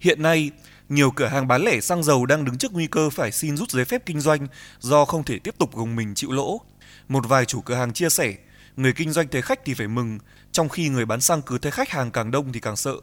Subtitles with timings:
[0.00, 0.50] Hiện nay,
[0.88, 3.70] nhiều cửa hàng bán lẻ xăng dầu đang đứng trước nguy cơ phải xin rút
[3.70, 4.46] giấy phép kinh doanh
[4.78, 6.60] do không thể tiếp tục gồng mình chịu lỗ.
[7.08, 8.34] Một vài chủ cửa hàng chia sẻ,
[8.76, 10.18] người kinh doanh thấy khách thì phải mừng,
[10.52, 12.94] trong khi người bán xăng cứ thấy khách hàng càng đông thì càng sợ.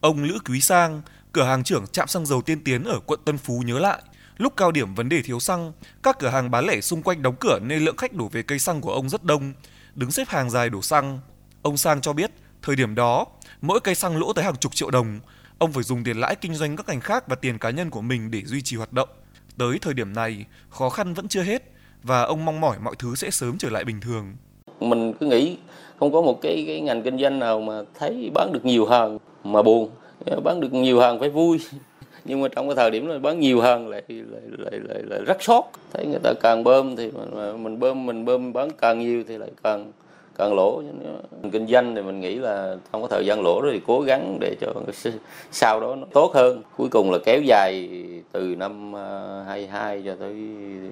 [0.00, 3.38] Ông Lữ Quý Sang, cửa hàng trưởng trạm xăng dầu Tiên Tiến ở quận Tân
[3.38, 4.02] Phú nhớ lại,
[4.36, 7.36] lúc cao điểm vấn đề thiếu xăng, các cửa hàng bán lẻ xung quanh đóng
[7.40, 9.52] cửa nên lượng khách đổ về cây xăng của ông rất đông,
[9.94, 11.20] đứng xếp hàng dài đổ xăng.
[11.62, 12.30] Ông Sang cho biết,
[12.62, 13.26] thời điểm đó,
[13.60, 15.20] mỗi cây xăng lỗ tới hàng chục triệu đồng,
[15.58, 18.00] ông phải dùng tiền lãi kinh doanh các ngành khác và tiền cá nhân của
[18.00, 19.08] mình để duy trì hoạt động.
[19.58, 21.62] Tới thời điểm này, khó khăn vẫn chưa hết
[22.02, 24.36] và ông mong mỏi mọi thứ sẽ sớm trở lại bình thường.
[24.80, 25.56] Mình cứ nghĩ
[25.98, 29.18] không có một cái cái ngành kinh doanh nào mà thấy bán được nhiều hơn
[29.44, 29.90] mà buồn,
[30.44, 31.60] bán được nhiều hơn phải vui.
[32.24, 35.20] Nhưng mà trong cái thời điểm này bán nhiều hơn lại lại lại lại, lại
[35.26, 35.70] rất sót.
[35.92, 39.38] Thấy người ta càng bơm thì mình, mình bơm mình bơm bán càng nhiều thì
[39.38, 39.92] lại càng
[40.38, 40.82] càng lỗ.
[41.52, 44.38] Kinh doanh thì mình nghĩ là không có thời gian lỗ rồi thì cố gắng
[44.40, 44.74] để cho
[45.52, 46.62] sau đó nó tốt hơn.
[46.76, 47.88] Cuối cùng là kéo dài
[48.32, 50.34] từ năm à, 22 cho tới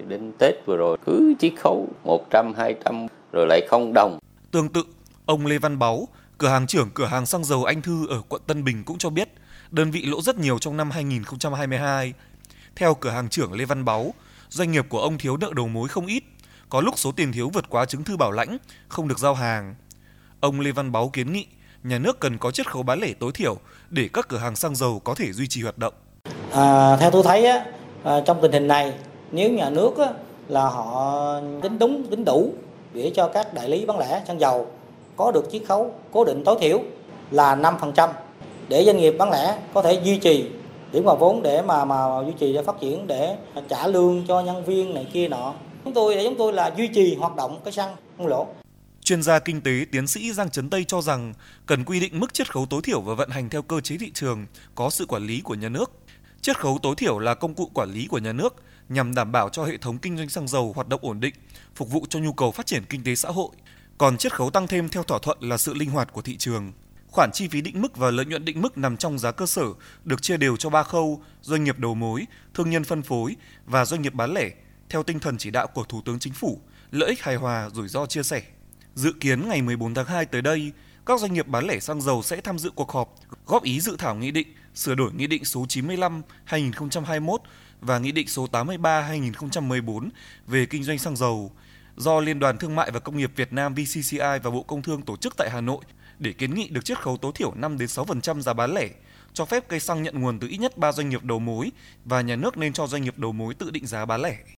[0.08, 0.96] đến Tết vừa rồi.
[1.06, 4.18] Cứ chiết khấu 100 200 rồi lại không đồng.
[4.50, 4.82] Tương tự,
[5.26, 8.42] ông Lê Văn Báu, cửa hàng trưởng cửa hàng xăng dầu Anh Thư ở quận
[8.46, 9.28] Tân Bình cũng cho biết,
[9.70, 12.12] đơn vị lỗ rất nhiều trong năm 2022
[12.76, 14.14] theo cửa hàng trưởng Lê Văn Báu,
[14.48, 16.24] doanh nghiệp của ông thiếu nợ đầu mối không ít
[16.68, 19.74] có lúc số tiền thiếu vượt quá chứng thư bảo lãnh, không được giao hàng.
[20.40, 21.46] Ông Lê Văn Báu kiến nghị
[21.82, 23.56] nhà nước cần có chiết khấu bán lẻ tối thiểu
[23.90, 25.94] để các cửa hàng xăng dầu có thể duy trì hoạt động.
[26.52, 27.64] À, theo tôi thấy á,
[28.04, 28.92] à, trong tình hình này
[29.32, 30.06] nếu nhà nước á,
[30.48, 32.52] là họ tính đúng tính đủ
[32.94, 34.66] để cho các đại lý bán lẻ xăng dầu
[35.16, 36.82] có được chiết khấu cố định tối thiểu
[37.30, 38.08] là 5%
[38.68, 40.50] để doanh nghiệp bán lẻ có thể duy trì
[40.92, 43.36] điểm mà vốn để mà mà duy trì để phát triển để
[43.68, 45.54] trả lương cho nhân viên này kia nọ
[45.86, 48.46] chúng tôi để chúng tôi là duy trì hoạt động cái xăng không lỗ.
[49.00, 51.34] Chuyên gia kinh tế tiến sĩ Giang Trấn Tây cho rằng
[51.66, 54.10] cần quy định mức chiết khấu tối thiểu và vận hành theo cơ chế thị
[54.14, 55.90] trường có sự quản lý của nhà nước.
[56.40, 58.54] Chiết khấu tối thiểu là công cụ quản lý của nhà nước
[58.88, 61.34] nhằm đảm bảo cho hệ thống kinh doanh xăng dầu hoạt động ổn định,
[61.74, 63.50] phục vụ cho nhu cầu phát triển kinh tế xã hội.
[63.98, 66.72] Còn chiết khấu tăng thêm theo thỏa thuận là sự linh hoạt của thị trường.
[67.10, 69.64] Khoản chi phí định mức và lợi nhuận định mức nằm trong giá cơ sở
[70.04, 73.36] được chia đều cho ba khâu: doanh nghiệp đầu mối, thương nhân phân phối
[73.66, 74.50] và doanh nghiệp bán lẻ
[74.90, 76.60] theo tinh thần chỉ đạo của Thủ tướng Chính phủ,
[76.90, 78.42] lợi ích hài hòa, rủi ro chia sẻ.
[78.94, 80.72] Dự kiến ngày 14 tháng 2 tới đây,
[81.06, 83.14] các doanh nghiệp bán lẻ xăng dầu sẽ tham dự cuộc họp
[83.46, 87.38] góp ý dự thảo nghị định sửa đổi nghị định số 95/2021
[87.80, 90.08] và nghị định số 83/2014
[90.46, 91.52] về kinh doanh xăng dầu
[91.96, 95.02] do Liên đoàn Thương mại và Công nghiệp Việt Nam VCCI và Bộ Công Thương
[95.02, 95.84] tổ chức tại Hà Nội
[96.18, 98.88] để kiến nghị được chiết khấu tối thiểu 5 đến 6% giá bán lẻ,
[99.32, 101.72] cho phép cây xăng nhận nguồn từ ít nhất 3 doanh nghiệp đầu mối
[102.04, 104.36] và nhà nước nên cho doanh nghiệp đầu mối tự định giá bán lẻ.